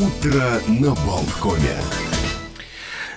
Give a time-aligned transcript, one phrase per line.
[0.00, 1.76] Утро на Болткоме.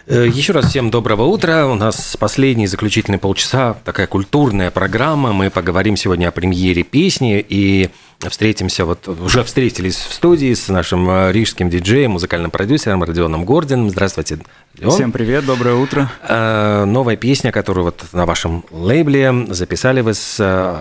[0.05, 1.65] Э, Еще раз всем доброго утра.
[1.67, 5.31] У нас последний заключительный полчаса, такая культурная программа.
[5.31, 11.09] Мы поговорим сегодня о премьере песни и встретимся, вот уже встретились в студии с нашим
[11.09, 13.89] э, рижским диджеем, музыкальным продюсером Родионом Гординым.
[13.89, 14.39] Здравствуйте,
[14.75, 14.91] Родион.
[14.93, 16.11] Всем привет, доброе утро.
[16.27, 20.37] Э, Новая песня, которую вот на вашем лейбле записали вы с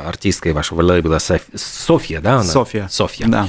[0.06, 2.34] артисткой вашего лейбла Соф- Софья, да?
[2.34, 2.44] она?
[2.44, 2.88] Софья.
[2.90, 3.26] Софья.
[3.28, 3.48] Да.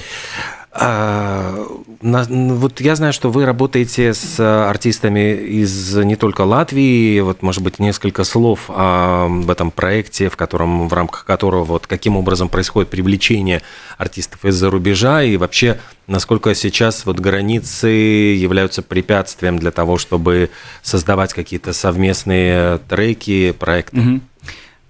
[0.75, 1.67] А,
[2.01, 7.19] вот я знаю, что вы работаете с артистами из не только Латвии.
[7.19, 12.17] Вот, может быть, несколько слов об этом проекте, в котором, в рамках которого вот каким
[12.17, 13.61] образом происходит привлечение
[13.99, 20.49] артистов из-за рубежа и вообще насколько сейчас вот границы являются препятствием для того, чтобы
[20.81, 23.97] создавать какие-то совместные треки, проекты.
[23.97, 24.21] Мгм.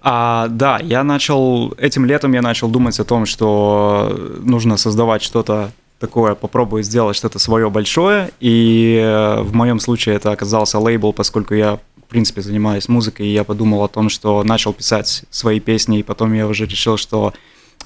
[0.06, 5.72] А, да, я начал, этим летом я начал думать о том, что нужно создавать что-то
[5.98, 11.54] такое, попробую сделать что-то свое большое, и э, в моем случае это оказался лейбл, поскольку
[11.54, 16.00] я, в принципе, занимаюсь музыкой, и я подумал о том, что начал писать свои песни,
[16.00, 17.34] и потом я уже решил, что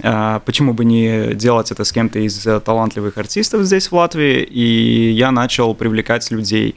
[0.01, 4.41] э, почему бы не делать это с кем-то из э, талантливых артистов здесь, в Латвии,
[4.41, 6.73] и я начал привлекать людей.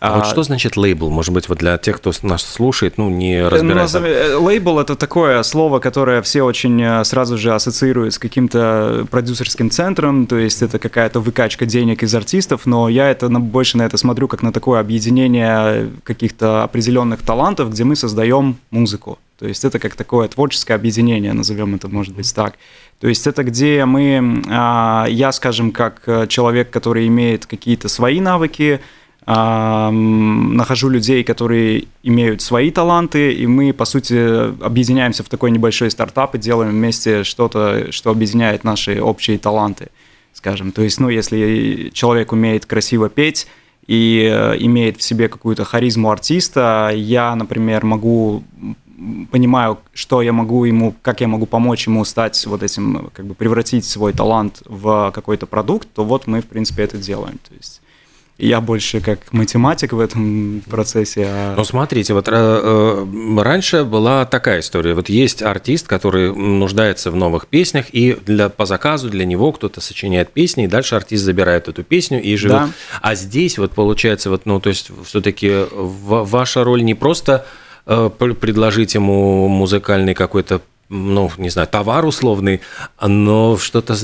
[0.00, 1.10] А вот А, что значит лейбл?
[1.10, 3.98] Может быть, вот для тех, кто нас слушает, ну, не Ну, разбирается.
[3.98, 9.70] э, Лейбл это такое слово, которое все очень э, сразу же ассоциируют с каким-то продюсерским
[9.70, 13.82] центром, то есть это какая-то выкачка денег из артистов, но я это на- больше на
[13.82, 19.18] это смотрю как на такое объединение каких-то определенных талантов, где мы создаем музыку.
[19.38, 22.54] То есть это как такое творческое объединение, назовем это, может быть, так.
[23.00, 28.20] То есть это где мы, а, я, скажем, как э, человек, который имеет какие-то свои
[28.20, 28.80] навыки,
[29.24, 36.34] нахожу людей, которые имеют свои таланты, и мы, по сути, объединяемся в такой небольшой стартап
[36.34, 39.88] и делаем вместе что-то, что объединяет наши общие таланты,
[40.32, 40.72] скажем.
[40.72, 43.46] То есть, ну, если человек умеет красиво петь
[43.86, 48.42] и э, имеет в себе какую-то харизму артиста, я, например, могу
[49.30, 53.34] понимаю, что я могу ему, как я могу помочь ему стать вот этим, как бы
[53.34, 57.38] превратить свой талант в какой-то продукт, то вот мы, в принципе, это делаем.
[57.48, 57.82] То есть
[58.46, 61.26] я больше как математик в этом процессе.
[61.28, 64.94] а- Ну, смотрите, вот э, э, раньше была такая история.
[64.94, 69.80] Вот есть артист, который нуждается в новых песнях, и для, по заказу для него кто-то
[69.80, 72.56] сочиняет песни, и дальше артист забирает эту песню и живет.
[72.56, 72.70] Да.
[73.00, 77.46] А здесь вот получается, вот, ну, то есть все-таки ваша роль не просто
[77.86, 80.60] э, пр- предложить ему музыкальный какой-то
[80.94, 82.60] ну, не знаю, товар условный,
[83.00, 83.94] но что-то...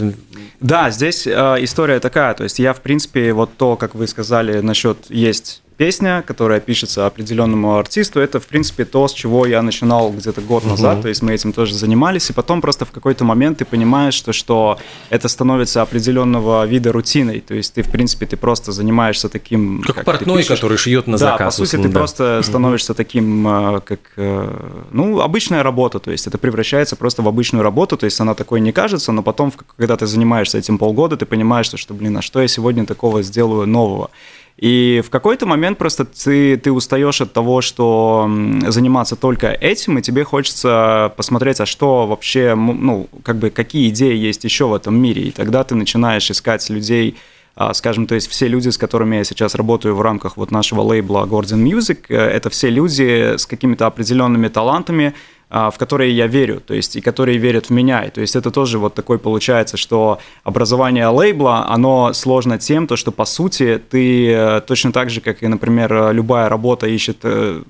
[0.60, 1.30] Да, здесь э,
[1.60, 6.22] история такая, то есть я, в принципе, вот то, как вы сказали, насчет есть песня,
[6.26, 11.02] которая пишется определенному артисту, это, в принципе, то, с чего я начинал где-то год назад,
[11.02, 14.32] то есть мы этим тоже занимались, и потом просто в какой-то момент ты понимаешь, что,
[14.32, 14.78] что
[15.08, 19.82] это становится определенного вида рутиной, то есть ты, в принципе, ты просто занимаешься таким...
[19.86, 21.54] Как, ты портной, который шьет на да, заказ.
[21.54, 21.98] по сути, условно, ты да.
[22.00, 27.28] просто становишься таким, э, как, э, ну, обычная работа, то есть это превращается просто в
[27.28, 31.16] обычную работу, то есть она такой не кажется, но потом, когда ты занимаешься этим полгода,
[31.16, 34.10] ты понимаешь, что, что блин, а что я сегодня такого сделаю нового?
[34.58, 38.28] И в какой-то момент просто ты, ты устаешь от того, что
[38.66, 44.16] заниматься только этим, и тебе хочется посмотреть, а что вообще, ну, как бы, какие идеи
[44.16, 45.22] есть еще в этом мире.
[45.22, 47.16] И тогда ты начинаешь искать людей,
[47.54, 50.80] а, скажем, то есть все люди, с которыми я сейчас работаю в рамках вот нашего
[50.80, 55.14] лейбла Gordon Music, э, это все люди с какими-то определенными талантами,
[55.50, 58.04] в которые я верю, то есть и которые верят в меня.
[58.04, 62.97] И, то есть это тоже вот такой получается, что образование лейбла, оно сложно тем, то,
[62.97, 67.19] что по сути ты э, точно так же, как и, например, э, любая работа ищет
[67.22, 67.62] э,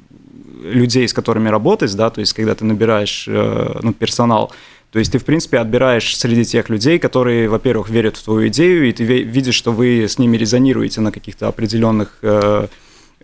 [0.64, 4.52] людей, с которыми работать, да, то есть когда ты набираешь ну, персонал,
[4.90, 8.88] то есть ты, в принципе, отбираешь среди тех людей, которые, во-первых, верят в твою идею,
[8.88, 12.18] и ты видишь, что вы с ними резонируете на каких-то определенных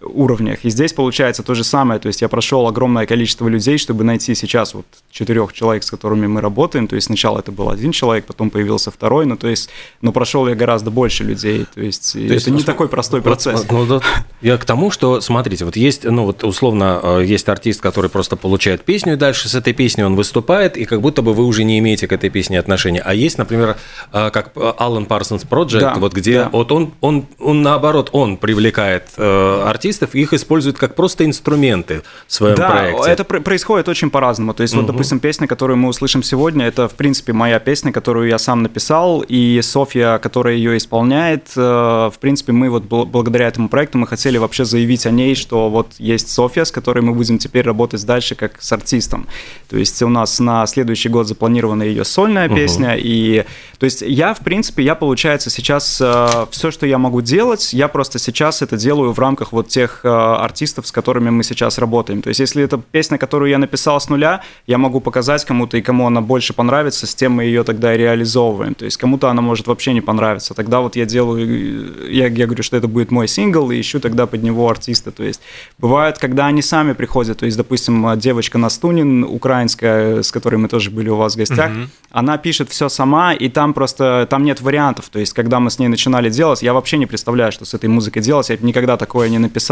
[0.00, 0.64] уровнях.
[0.64, 2.00] И здесь получается то же самое.
[2.00, 6.26] То есть я прошел огромное количество людей, чтобы найти сейчас вот четырех человек, с которыми
[6.26, 6.88] мы работаем.
[6.88, 9.26] То есть сначала это был один человек, потом появился второй.
[9.26, 9.70] Ну, то есть,
[10.02, 11.66] но прошел я гораздо больше людей.
[11.74, 13.64] То есть, То есть, это не ну, такой простой Вот, процесс.
[13.70, 14.02] ну, вот
[14.42, 18.36] я к тому, что, смотрите, вот есть, ну, вот условно, э, есть артист, который просто
[18.36, 21.64] получает песню, и дальше с этой песней он выступает, и как будто бы вы уже
[21.64, 23.00] не имеете к этой песне отношения.
[23.00, 23.76] А есть, например,
[24.12, 26.48] э, как Алан Парсонс Project, Да, вот где да.
[26.52, 32.02] вот он, он, он, наоборот, он привлекает э, артиста, артистов, их используют как просто инструменты
[32.26, 33.10] в своем да, проекте.
[33.10, 34.54] это происходит очень по-разному.
[34.54, 34.82] То есть, угу.
[34.82, 38.62] вот, допустим, песня, которую мы услышим сегодня, это, в принципе, моя песня, которую я сам
[38.62, 44.06] написал, и Софья, которая ее исполняет, э, в принципе, мы вот благодаря этому проекту мы
[44.06, 48.04] хотели вообще заявить о ней, что вот есть Софья, с которой мы будем теперь работать
[48.06, 49.26] дальше как с артистом.
[49.68, 52.56] То есть у нас на следующий год запланирована ее сольная угу.
[52.56, 53.44] песня, и
[53.78, 57.88] то есть я, в принципе, я, получается, сейчас э, все, что я могу делать, я
[57.88, 62.22] просто сейчас это делаю в рамках вот тех э, артистов, с которыми мы сейчас работаем.
[62.22, 65.82] То есть если это песня, которую я написал с нуля, я могу показать кому-то, и
[65.82, 68.74] кому она больше понравится, с тем мы ее тогда и реализовываем.
[68.74, 70.54] То есть кому-то она может вообще не понравиться.
[70.54, 74.26] Тогда вот я делаю, я, я говорю, что это будет мой сингл, и ищу тогда
[74.26, 75.10] под него артиста.
[75.10, 75.40] То есть
[75.78, 80.90] бывает, когда они сами приходят, то есть, допустим, девочка Настунин, украинская, с которой мы тоже
[80.90, 81.80] были у вас в гостях, угу.
[82.12, 85.08] она пишет все сама, и там просто, там нет вариантов.
[85.08, 87.88] То есть, когда мы с ней начинали делать, я вообще не представляю, что с этой
[87.88, 89.63] музыкой делать, я никогда такое не написал,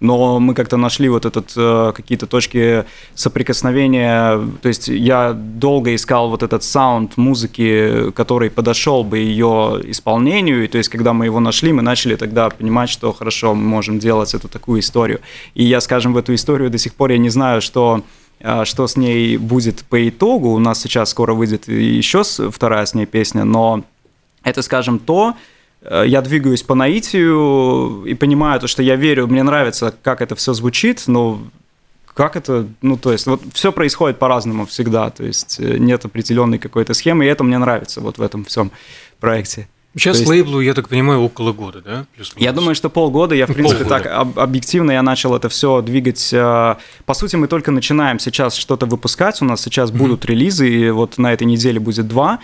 [0.00, 2.84] но мы как-то нашли вот этот, э, какие-то точки
[3.14, 10.64] соприкосновения, то есть я долго искал вот этот саунд музыки, который подошел бы ее исполнению,
[10.64, 13.98] и то есть, когда мы его нашли, мы начали тогда понимать, что хорошо, мы можем
[13.98, 15.20] делать эту такую историю.
[15.54, 18.02] И я, скажем, в эту историю до сих пор я не знаю, что
[18.42, 20.52] а, что с ней будет по итогу.
[20.52, 23.82] У нас сейчас скоро выйдет еще вторая с ней песня, но
[24.42, 29.42] это, скажем, то, э, я двигаюсь по наитию и понимаю то, что я верю, мне
[29.42, 31.40] нравится, как это все звучит, но
[32.16, 36.58] как это, ну, то есть, вот все происходит по-разному всегда, то есть э, нет определенной
[36.58, 38.72] какой-то схемы, и это мне нравится вот в этом всем
[39.20, 39.68] проекте.
[39.94, 40.28] Сейчас есть...
[40.28, 42.06] лейблу, я так понимаю, около года, да?
[42.14, 43.34] Плюс я думаю, что полгода.
[43.34, 44.02] Я, в принципе, полгода.
[44.02, 46.32] так объективно я начал это все двигать.
[46.32, 49.40] Э, по сути, мы только начинаем сейчас что-то выпускать.
[49.42, 49.96] У нас сейчас mm-hmm.
[49.96, 52.40] будут релизы, и вот на этой неделе будет два.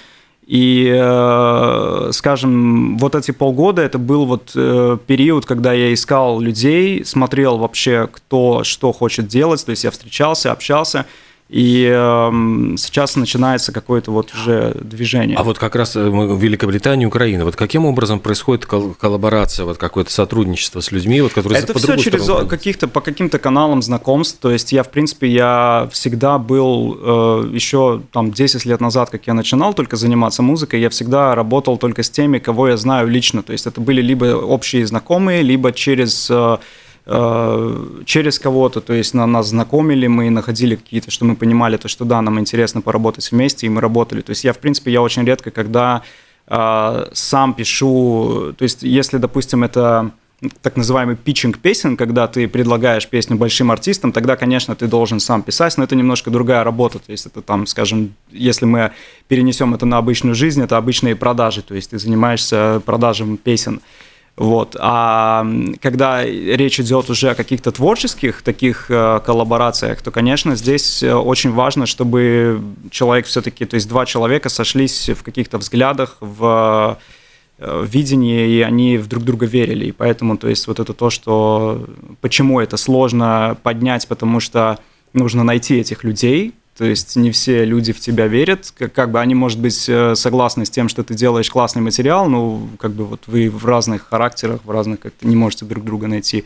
[0.46, 7.04] И, э, скажем, вот эти полгода это был вот э, период, когда я искал людей,
[7.04, 9.64] смотрел вообще, кто что хочет делать.
[9.64, 11.06] То есть я встречался, общался.
[11.52, 12.30] И э,
[12.78, 15.36] сейчас начинается какое-то вот уже движение.
[15.36, 20.10] А вот как раз э, Великобритания, Украина, вот каким образом происходит кол- коллаборация, вот какое-то
[20.10, 24.72] сотрудничество с людьми, вот, которые Это все через каких-то, по каким-то каналам знакомств, то есть
[24.72, 29.74] я, в принципе, я всегда был, э, еще там 10 лет назад, как я начинал
[29.74, 33.66] только заниматься музыкой, я всегда работал только с теми, кого я знаю лично, то есть
[33.66, 36.30] это были либо общие знакомые, либо через...
[36.30, 36.56] Э,
[37.04, 42.04] через кого-то, то есть на нас знакомили, мы находили какие-то, что мы понимали, то, что
[42.04, 44.20] да, нам интересно поработать вместе, и мы работали.
[44.20, 46.02] То есть я, в принципе, я очень редко, когда
[46.46, 50.12] э, сам пишу, то есть если, допустим, это
[50.60, 55.42] так называемый питчинг песен, когда ты предлагаешь песню большим артистам, тогда, конечно, ты должен сам
[55.42, 56.98] писать, но это немножко другая работа.
[56.98, 58.92] То есть это там, скажем, если мы
[59.28, 63.80] перенесем это на обычную жизнь, это обычные продажи, то есть ты занимаешься продажем песен.
[64.36, 64.76] Вот.
[64.80, 65.46] А
[65.82, 71.52] когда речь идет уже о каких-то творческих таких э, коллаборациях, то, конечно, здесь э, очень
[71.52, 76.98] важно, чтобы человек все-таки, то есть два человека сошлись в каких-то взглядах, в
[77.58, 79.86] э, видении, и они в друг друга верили.
[79.86, 81.86] И поэтому, то есть вот это то, что
[82.22, 84.78] почему это сложно поднять, потому что
[85.12, 89.20] нужно найти этих людей, то есть не все люди в тебя верят, как, как бы
[89.20, 93.04] они, может быть, э, согласны с тем, что ты делаешь классный материал, но как бы
[93.04, 96.42] вот вы в разных характерах, в разных как-то не можете друг друга найти.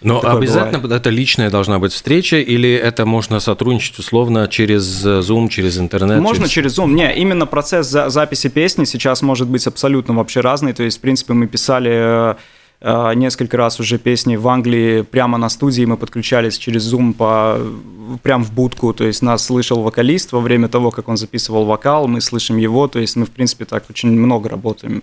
[0.00, 1.00] Но Такое обязательно бывает.
[1.00, 6.20] это личная должна быть встреча, или это можно сотрудничать условно через Zoom, через интернет?
[6.20, 6.94] Можно через, через Zoom.
[6.94, 10.72] Не, именно процесс за записи песни сейчас может быть абсолютно вообще разный.
[10.72, 12.36] То есть, в принципе, мы писали э, Э,
[13.14, 17.58] несколько раз уже песни в Англии прямо на студии мы подключались через Zoom по,
[18.22, 22.08] прям в будку, то есть нас слышал вокалист во время того, как он записывал вокал,
[22.08, 25.02] мы слышим его, то есть мы, в принципе, так очень много работаем.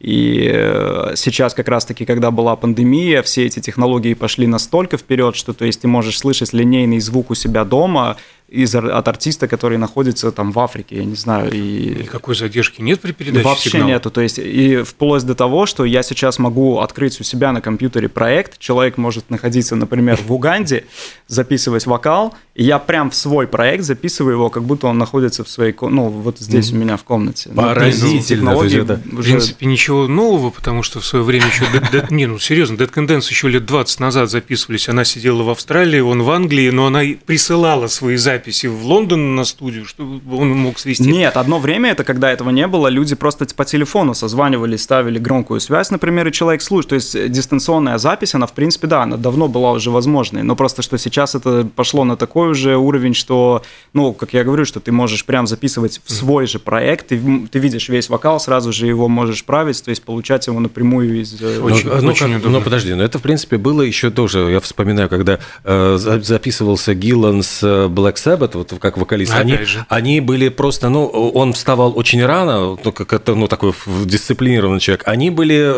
[0.00, 5.52] И э, сейчас как раз-таки, когда была пандемия, все эти технологии пошли настолько вперед, что
[5.52, 8.16] то есть ты можешь слышать линейный звук у себя дома,
[8.48, 11.52] из, от артиста, который находится там в Африке, я не знаю.
[11.52, 11.96] И...
[12.02, 13.88] Никакой задержки нет при передаче Вообще сигнала?
[13.90, 14.10] нету.
[14.10, 18.08] То есть и вплоть до того, что я сейчас могу открыть у себя на компьютере
[18.08, 20.84] проект, человек может находиться, например, в Уганде,
[21.26, 25.48] записывать вокал, и я прям в свой проект записываю его, как будто он находится в
[25.48, 26.74] своей, ну, вот здесь mm-hmm.
[26.74, 27.50] у меня в комнате.
[27.52, 28.52] Ну, Поразительно.
[28.52, 28.94] Ну, это...
[28.94, 31.64] В принципе, ничего нового, потому что в свое время еще,
[32.10, 36.22] не, ну, серьезно, Dead Condense еще лет 20 назад записывались, она сидела в Австралии, он
[36.22, 40.78] в Англии, но она присылала свои записи записи в Лондон на студию, чтобы он мог
[40.78, 41.10] свести?
[41.10, 45.60] Нет, одно время это, когда этого не было, люди просто по телефону созванивались, ставили громкую
[45.60, 46.90] связь, например, и человек слушает.
[46.90, 50.54] То есть э, дистанционная запись, она, в принципе, да, она давно была уже возможной, но
[50.54, 54.78] просто что сейчас это пошло на такой уже уровень, что, ну, как я говорю, что
[54.78, 58.86] ты можешь прям записывать в свой же проект, ты, ты видишь весь вокал, сразу же
[58.86, 61.40] его можешь править, то есть получать его напрямую из...
[61.40, 64.38] Э, очень, ну, очень ну, как, ну, подожди, но это, в принципе, было еще тоже,
[64.50, 69.58] я вспоминаю, когда э, записывался Гиллан с э, Black Sabbath, вот как вокалист, они,
[69.88, 73.72] они были просто, ну, он вставал очень рано, как это, ну, такой
[74.04, 75.74] дисциплинированный человек, они были,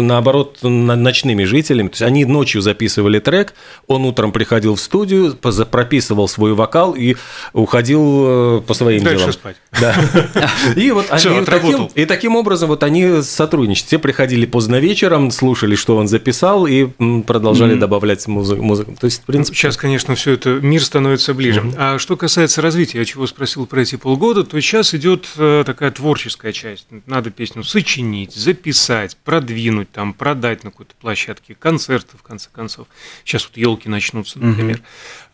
[0.00, 3.54] наоборот, ночными жителями, то есть они ночью записывали трек,
[3.86, 5.36] он утром приходил в студию,
[5.70, 7.16] прописывал свой вокал и
[7.52, 9.32] уходил э, по своим Дальше делам.
[9.32, 9.56] спать.
[9.80, 9.94] Да.
[10.76, 13.86] И вот они таким, и таким образом вот они сотрудничали.
[13.86, 16.86] Все приходили поздно вечером, слушали, что он записал, и
[17.26, 18.96] продолжали добавлять музыку.
[18.98, 19.56] То есть, в принципе...
[19.56, 21.62] Сейчас, конечно, все это, мир становится ближе.
[21.76, 25.90] А что касается развития, я чего спросил про эти полгода, то сейчас идет э, такая
[25.90, 26.86] творческая часть.
[27.06, 32.86] Надо песню сочинить, записать, продвинуть, там, продать на какой-то площадке, концерты, в конце концов.
[33.24, 34.82] Сейчас вот елки начнутся, например.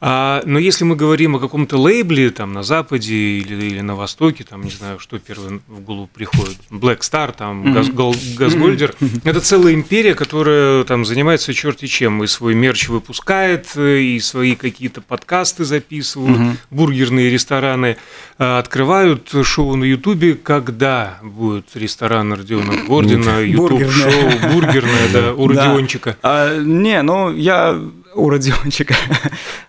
[0.00, 4.44] А, но если мы говорим о каком-то лейбле там на Западе или, или на Востоке,
[4.44, 8.36] там, не знаю, что первым в голову приходит, Black Star, там, mm-hmm.
[8.36, 9.20] Газгольдер, mm-hmm.
[9.24, 15.00] это целая империя, которая там занимается черти чем, и свой мерч выпускает, и свои какие-то
[15.00, 16.56] подкасты записывают, mm-hmm.
[16.70, 17.96] бургерные рестораны
[18.38, 26.16] а, открывают шоу на Ютубе, когда будет ресторан Родиона Гордина, Ютуб-шоу, бургерное, да, у Родиончика.
[26.22, 27.78] А, не, ну, я
[28.14, 28.94] у Родиончика.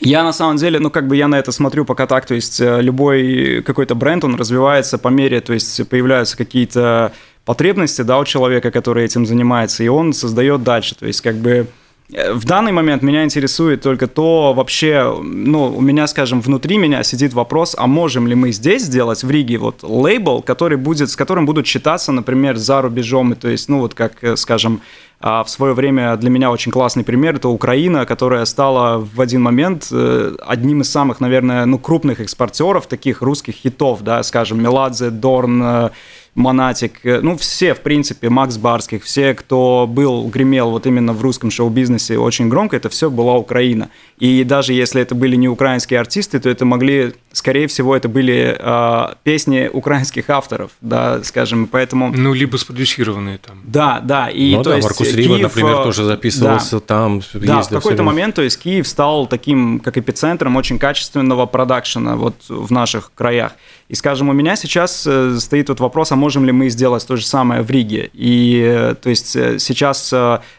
[0.00, 2.60] Я на самом деле, ну как бы я на это смотрю пока так, то есть
[2.60, 7.12] э, любой какой-то бренд, он развивается по мере, то есть появляются какие-то
[7.44, 11.50] потребности, да, у человека, который этим занимается, и он создает дальше, то есть как бы
[11.50, 11.64] э,
[12.10, 17.34] в данный момент меня интересует только то вообще, ну, у меня, скажем, внутри меня сидит
[17.34, 21.44] вопрос, а можем ли мы здесь сделать в Риге вот лейбл, который будет, с которым
[21.44, 24.80] будут считаться, например, за рубежом, и то есть, ну, вот как, э, скажем,
[25.20, 29.42] а в свое время для меня очень классный пример– это Украина, которая стала в один
[29.42, 35.10] момент э, одним из самых, наверное, ну, крупных экспортеров таких русских хитов, да, скажем, Меладзе,
[35.10, 35.90] Дорн, э,
[36.38, 41.20] Монатик, э, ну, все, в принципе, Макс Барских, все, кто был, гремел вот именно в
[41.20, 43.90] русском шоу-бизнесе очень громко, это все была Украина.
[44.18, 48.56] И даже если это были не украинские артисты, то это могли, скорее всего, это были
[48.56, 52.12] э, песни украинских авторов, да, скажем, поэтому...
[52.14, 53.60] Ну, либо спродюсированные там.
[53.64, 56.80] Да, да, и ну, то да, есть Маркус Рива, Киев, например, э, тоже записывался да,
[56.80, 57.20] там.
[57.34, 62.36] Да, в какой-то момент, то есть Киев стал таким, как эпицентром очень качественного продакшена вот
[62.48, 63.52] в наших краях.
[63.88, 67.16] И, скажем, у меня сейчас э, стоит вот вопрос, а можем ли мы сделать то
[67.16, 68.10] же самое в Риге?
[68.12, 70.12] И, э, то есть, э, сейчас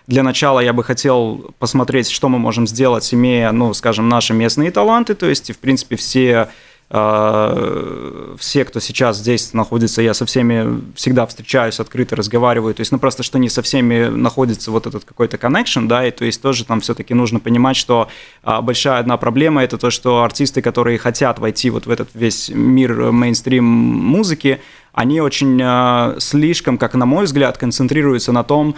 [0.07, 4.71] для начала я бы хотел посмотреть, что мы можем сделать, имея, ну, скажем, наши местные
[4.71, 6.47] таланты, то есть, в принципе, все
[6.89, 12.97] все, кто сейчас здесь находится, я со всеми всегда встречаюсь, открыто разговариваю, то есть, ну,
[12.97, 16.65] просто что не со всеми находится вот этот какой-то connection, да, и то есть тоже
[16.65, 18.09] там все-таки нужно понимать, что
[18.41, 22.49] а, большая одна проблема– это то, что артисты, которые хотят войти вот в этот весь
[22.49, 24.59] мир мейнстрим музыки,
[24.93, 28.75] они очень а, слишком, как на мой взгляд, концентрируются на том,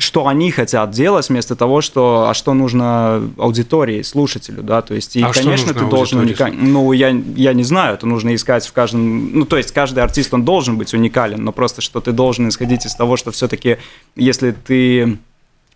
[0.00, 5.14] что они хотят делать вместо того, что, а что нужно аудитории, слушателю, да, то есть,
[5.16, 8.72] и, а конечно, ты должен уникален, ну, я, я не знаю, это нужно искать в
[8.72, 12.48] каждом, ну, то есть, каждый артист, он должен быть уникален, но просто, что ты должен
[12.48, 13.76] исходить из того, что все-таки,
[14.16, 15.18] если ты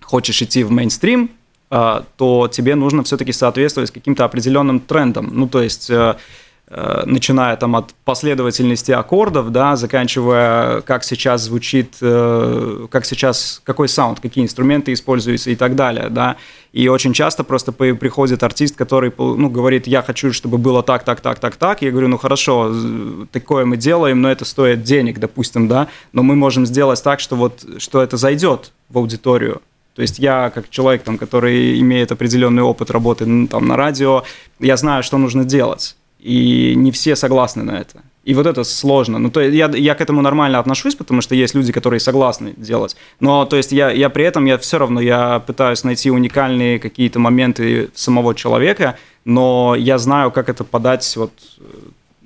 [0.00, 1.30] хочешь идти в мейнстрим,
[1.70, 6.14] а, то тебе нужно все-таки соответствовать каким-то определенным трендам, ну, то есть, э, Э,
[6.70, 14.20] начиная там от последовательности аккордов, да, заканчивая, как сейчас звучит, э, как сейчас, какой саунд,
[14.20, 16.36] какие инструменты используются и так далее, да.
[16.72, 21.20] И очень часто просто приходит артист, который, ну, говорит, я хочу, чтобы было так, так,
[21.20, 21.82] так, так, так.
[21.82, 22.74] Я говорю, ну, хорошо,
[23.30, 27.36] такое мы делаем, но это стоит денег, допустим, да, но мы можем сделать так, что
[27.36, 29.60] вот, что это зайдет в аудиторию,
[29.94, 34.24] то есть я, как человек, там, который имеет определенный опыт работы там, на радио,
[34.58, 35.94] я знаю, что нужно делать
[36.24, 38.02] и не все согласны на это.
[38.24, 39.18] И вот это сложно.
[39.18, 42.54] Ну, то есть я, я к этому нормально отношусь, потому что есть люди, которые согласны
[42.56, 42.96] делать.
[43.20, 47.18] Но, то есть я, я при этом, я все равно, я пытаюсь найти уникальные какие-то
[47.18, 51.32] моменты самого человека, но я знаю, как это подать вот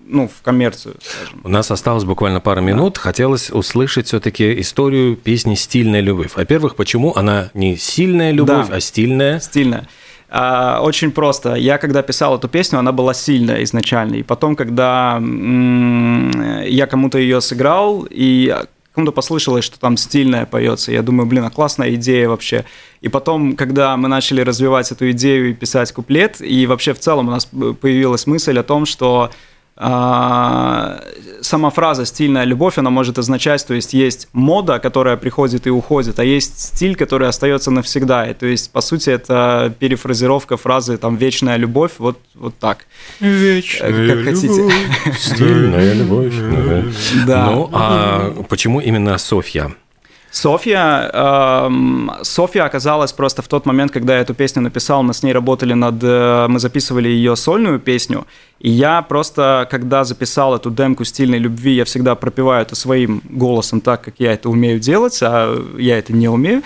[0.07, 1.40] ну, в коммерцию, скажем.
[1.43, 2.95] У нас осталось буквально пара минут.
[2.95, 3.00] Да.
[3.00, 6.37] Хотелось услышать все-таки историю песни «Стильная любовь».
[6.37, 8.76] Во-первых, почему она не сильная любовь, да.
[8.76, 9.40] а стильная?
[9.40, 9.88] Стильная.
[10.30, 11.54] А, очень просто.
[11.54, 14.16] Я когда писал эту песню, она была сильная изначально.
[14.16, 18.54] И потом, когда я кому-то ее сыграл, и
[18.94, 20.92] кому-то послышалось, что там стильная поется.
[20.92, 22.64] Я думаю, блин, а классная идея вообще.
[23.00, 27.28] И потом, когда мы начали развивать эту идею и писать куплет, и вообще в целом
[27.28, 29.30] у нас появилась мысль о том, что
[29.80, 36.18] сама фраза «стильная любовь», она может означать, то есть есть мода, которая приходит и уходит,
[36.18, 38.26] а есть стиль, который остается навсегда.
[38.26, 42.87] И, то есть, по сути, это перефразировка фразы там «вечная любовь», вот, вот так.
[43.20, 44.25] Вечная Как любовь.
[44.25, 44.70] хотите.
[45.16, 46.35] Стильная любовь.
[47.26, 47.47] Да.
[47.47, 49.70] Ну, а почему именно Софья?
[50.30, 55.23] Софья, эм, Софья оказалась просто в тот момент, когда я эту песню написал, мы с
[55.23, 58.26] ней работали над, э, мы записывали ее сольную песню,
[58.61, 63.80] и я просто, когда записал эту демку стильной любви, я всегда пропеваю это своим голосом
[63.80, 66.62] так, как я это умею делать, а я это не умею.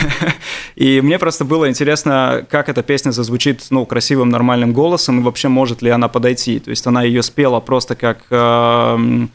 [0.76, 5.48] И мне просто было интересно, как эта песня зазвучит, ну, красивым, нормальным голосом, и вообще
[5.48, 6.58] может ли она подойти.
[6.58, 9.30] То есть она ее спела просто как эм,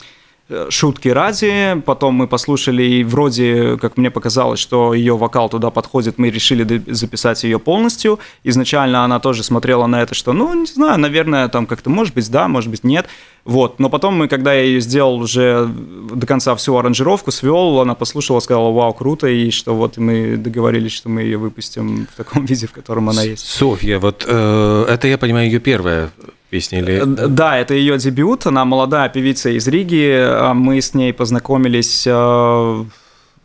[0.69, 6.19] шутки ради, потом мы послушали, и вроде, как мне показалось, что ее вокал туда подходит,
[6.19, 8.19] мы решили записать ее полностью.
[8.43, 12.29] Изначально она тоже смотрела на это, что, ну, не знаю, наверное, там как-то, может быть,
[12.29, 13.07] да, может быть, нет.
[13.43, 17.93] Вот, но потом мы, когда я ее сделал уже до конца всю аранжировку, свел, она
[17.93, 22.45] послушала, сказала, вау, круто, и что вот мы договорились, что мы ее выпустим в таком
[22.47, 23.47] виде, в котором она есть.
[23.47, 26.11] Софья, вот э, это, я понимаю, ее первая
[26.55, 26.93] песня или...
[27.01, 28.45] Э, Да, это ее дебют.
[28.45, 30.15] Она молодая певица из Риги.
[30.19, 32.03] А Мы с ней познакомились.
[32.07, 32.85] э,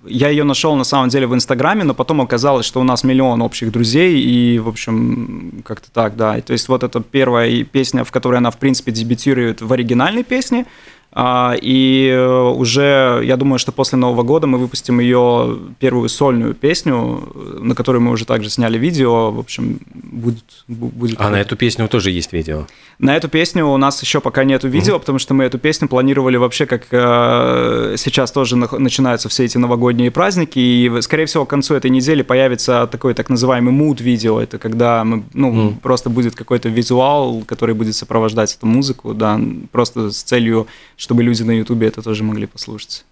[0.06, 3.42] Я ее нашел на самом деле в Инстаграме, но потом оказалось, что у нас миллион
[3.42, 6.40] общих друзей, и, в общем, как-то так, да.
[6.40, 10.64] То есть вот это первая песня, в которой она, в принципе, дебютирует в оригинальной песне.
[11.12, 16.54] А, И э, уже, я думаю, что после Нового года мы выпустим ее первую сольную
[16.54, 16.94] песню,
[17.34, 19.30] э, на которую мы уже также сняли видео.
[19.32, 20.44] В общем, будет...
[20.68, 22.66] бу- будет А на эту песню тоже есть видео.
[22.98, 26.36] на эту песню у нас еще пока нету видео, потому что мы эту песню планировали
[26.36, 31.50] вообще как э, сейчас тоже нах- начинаются все эти новогодние праздники, и скорее всего к
[31.50, 36.34] концу этой недели появится такой так называемый mood видео, это когда мы, ну просто будет
[36.34, 39.40] какой-то визуал, который будет сопровождать эту музыку, да,
[39.72, 43.04] просто с целью, чтобы люди на Ютубе это тоже могли послушать.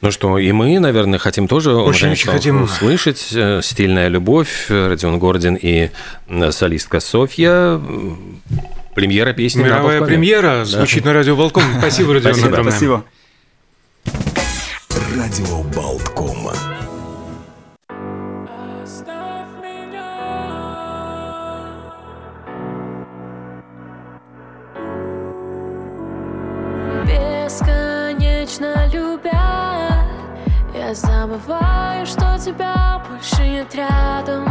[0.00, 2.62] Ну что, и мы, наверное, хотим тоже Очень наконец-то хотим.
[2.62, 5.90] услышать э, «Стильная любовь», э, Родион Гордин и
[6.28, 7.78] э, солистка Софья.
[8.94, 11.62] Премьера песни Мировая премьера звучит на радио Волком.
[11.78, 12.48] Спасибо, Родион, Спасибо.
[12.48, 12.72] огромное.
[12.72, 13.04] Спасибо.
[15.16, 16.50] Радио Болтком.
[30.92, 34.44] Забываю, что тебя больше нет рядом.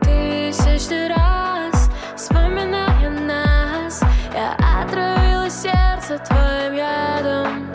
[0.00, 4.02] Тысячный раз вспоминая нас
[4.34, 7.68] Я отравила сердце твоим ядом.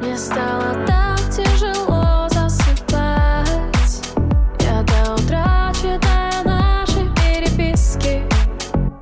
[0.00, 4.14] Мне стало так тяжело засыпать.
[4.60, 8.22] Я до утра читаю наши переписки.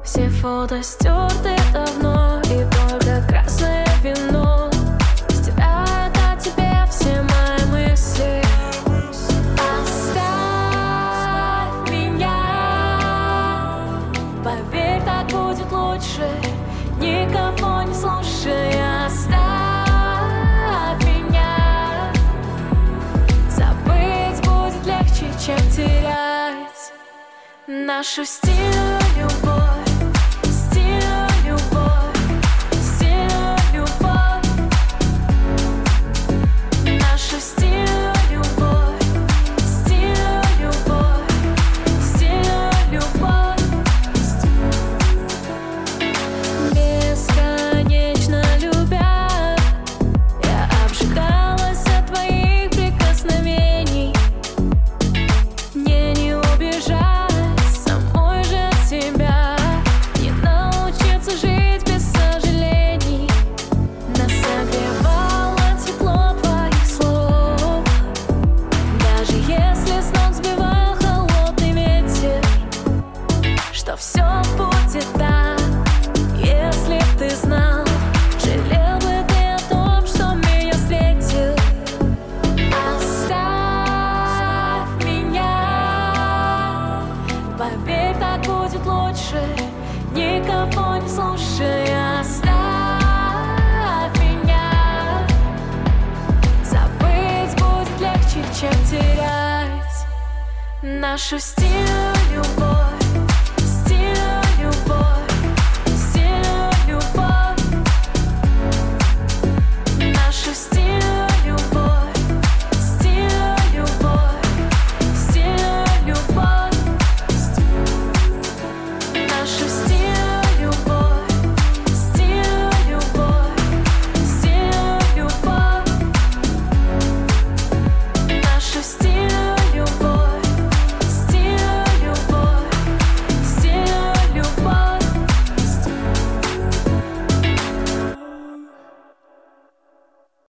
[0.02, 1.13] Все фото стерты